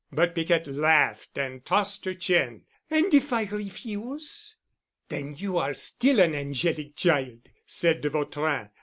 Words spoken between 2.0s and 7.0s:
her chin. "And if I refuse?" "Then you are still an angelic